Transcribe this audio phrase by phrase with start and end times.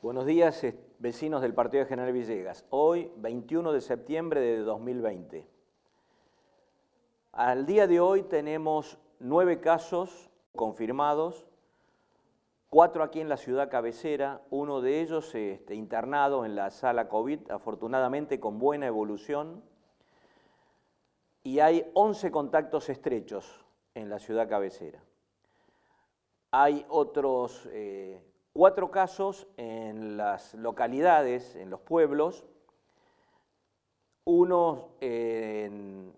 [0.00, 0.64] Buenos días,
[1.00, 2.64] vecinos del Partido de General Villegas.
[2.70, 5.44] Hoy, 21 de septiembre de 2020.
[7.32, 11.48] Al día de hoy tenemos nueve casos confirmados,
[12.68, 17.50] cuatro aquí en la ciudad cabecera, uno de ellos este, internado en la sala COVID,
[17.50, 19.64] afortunadamente con buena evolución,
[21.42, 25.02] y hay 11 contactos estrechos en la ciudad cabecera.
[26.52, 28.22] Hay otros eh,
[28.58, 32.44] cuatro casos en las localidades, en los pueblos,
[34.24, 36.12] uno en,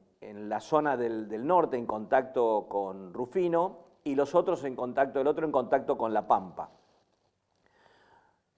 [0.49, 5.45] la zona del, norte en contacto con Rufino y los otros en contacto, el otro
[5.45, 6.71] en contacto con La Pampa.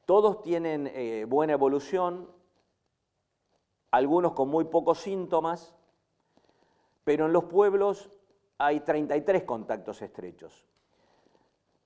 [0.07, 2.31] Todos tienen eh, buena evolución,
[3.91, 5.75] algunos con muy pocos síntomas,
[7.03, 8.13] pero en los pueblos
[8.59, 10.69] hay 33 contactos estrechos.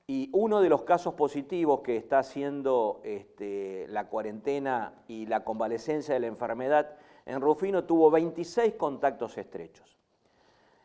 [0.08, 6.14] Y uno de los casos positivos que está haciendo este, la cuarentena y la convalecencia
[6.14, 9.96] de la enfermedad en Rufino tuvo 26 contactos estrechos.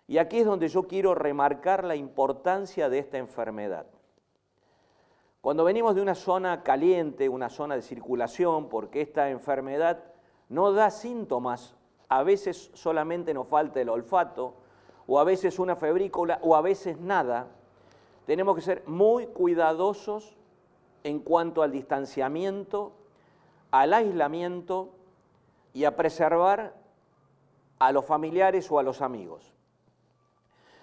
[0.07, 3.85] Y aquí es donde yo quiero remarcar la importancia de esta enfermedad.
[5.39, 10.03] Cuando venimos de una zona caliente, una zona de circulación, porque esta enfermedad
[10.49, 11.75] no da síntomas,
[12.09, 14.55] a veces solamente nos falta el olfato,
[15.05, 17.47] o a veces una febrícula, o a veces nada,
[18.31, 20.37] tenemos que ser muy cuidadosos
[21.03, 22.93] en cuanto al distanciamiento,
[23.71, 24.95] al aislamiento
[25.73, 26.73] y a preservar
[27.77, 29.53] a los familiares o a los amigos.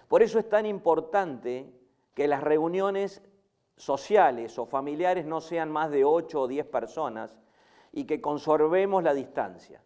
[0.08, 1.72] Por eso es tan importante
[2.12, 3.22] que las reuniones
[3.78, 7.38] sociales o familiares no sean más de 8 o 10 personas
[7.92, 9.82] y que conservemos la distancia.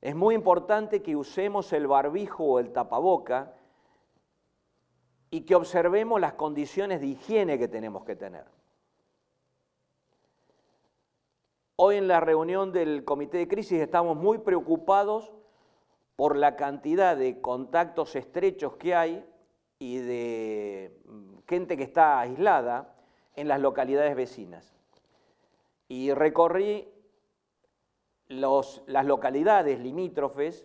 [0.00, 3.54] Es muy importante que usemos el barbijo o el tapaboca
[5.34, 8.44] y que observemos las condiciones de higiene que tenemos que tener.
[11.74, 15.32] Hoy en la reunión del comité de crisis estamos muy preocupados
[16.14, 19.28] por la cantidad de contactos estrechos que hay
[19.80, 22.94] y de mm, gente que está aislada
[23.34, 24.76] en las localidades vecinas.
[25.88, 26.88] Y recorrí
[28.28, 30.64] las localidades limítrofes,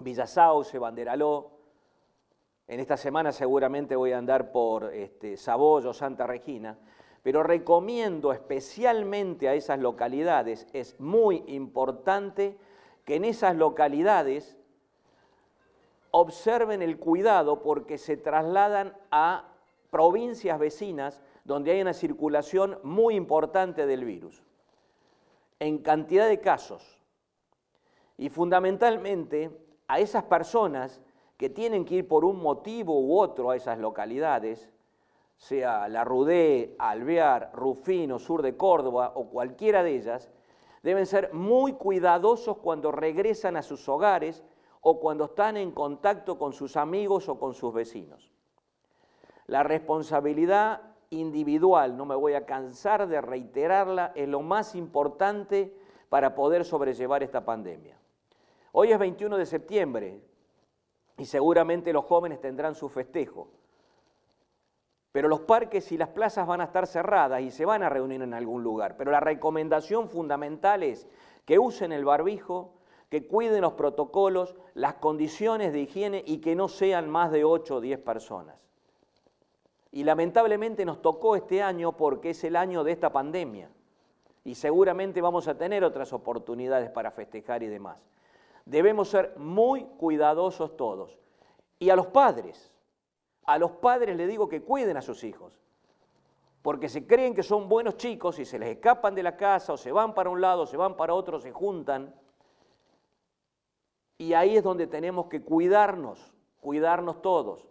[0.00, 1.59] Villasauce, Banderaló,
[2.70, 6.78] en esta semana seguramente voy a andar por este, Sabollo, Santa Regina,
[7.20, 12.56] pero recomiendo especialmente a esas localidades, es muy importante
[13.04, 14.56] que en esas localidades
[16.12, 19.48] observen el cuidado porque se trasladan a
[19.90, 24.44] provincias vecinas donde hay una circulación muy importante del virus,
[25.58, 27.00] en cantidad de casos.
[28.16, 29.50] Y fundamentalmente
[29.88, 31.00] a esas personas
[31.40, 34.70] que tienen que ir por un motivo u otro a esas localidades,
[35.38, 40.30] sea La Rudé, Alvear, Rufino, sur de Córdoba o cualquiera de ellas,
[40.82, 44.44] deben ser muy cuidadosos cuando regresan a sus hogares
[44.82, 48.30] o cuando están en contacto con sus amigos o con sus vecinos.
[49.46, 55.74] La responsabilidad individual, no me voy a cansar de reiterarla, es lo más importante
[56.10, 57.98] para poder sobrellevar esta pandemia.
[58.72, 60.20] Hoy es 21 de septiembre,
[61.20, 63.48] y seguramente los jóvenes tendrán su festejo.
[65.12, 68.22] Pero los parques y las plazas van a estar cerradas y se van a reunir
[68.22, 68.96] en algún lugar.
[68.96, 71.06] Pero la recomendación fundamental es
[71.44, 72.72] que usen el barbijo,
[73.10, 77.76] que cuiden los protocolos, las condiciones de higiene y que no sean más de 8
[77.76, 78.66] o 10 personas.
[79.92, 83.68] Y lamentablemente nos tocó este año porque es el año de esta pandemia.
[84.42, 87.98] Y seguramente vamos a tener otras oportunidades para festejar y demás.
[88.70, 91.18] Debemos ser muy cuidadosos todos.
[91.80, 92.72] Y a los padres,
[93.44, 95.58] a los padres les digo que cuiden a sus hijos,
[96.62, 99.76] porque se creen que son buenos chicos y se les escapan de la casa o
[99.76, 102.14] se van para un lado, se van para otro, se juntan.
[104.18, 107.68] Y ahí es donde tenemos que cuidarnos, cuidarnos todos.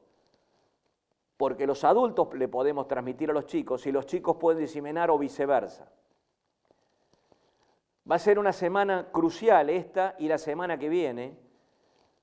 [1.38, 5.17] Porque los adultos le podemos transmitir a los chicos y los chicos pueden diseminar o
[5.17, 5.89] viceversa.
[8.09, 11.38] Va a ser una semana crucial esta y la semana que viene.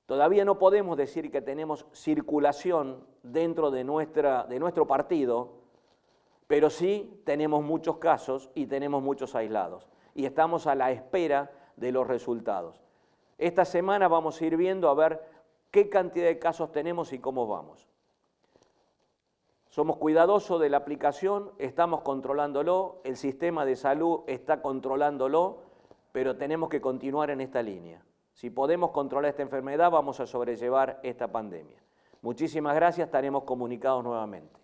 [0.05, 5.53] Todavía no podemos decir que tenemos circulación dentro de, nuestra, de nuestro partido,
[6.47, 9.87] pero sí tenemos muchos casos y tenemos muchos aislados.
[10.13, 12.81] Y estamos a la espera de los resultados.
[13.37, 15.23] Esta semana vamos a ir viendo a ver
[15.71, 17.87] qué cantidad de casos tenemos y cómo vamos.
[19.69, 25.66] Somos cuidadosos de la aplicación, estamos controlándolo, el sistema de salud está controlándolo
[26.17, 28.03] pero tenemos que continuar en esta línea.
[28.33, 31.77] Si podemos controlar esta enfermedad, vamos a sobrellevar esta pandemia.
[32.23, 34.59] Muchísimas gracias, estaremos comunicados nuevamente.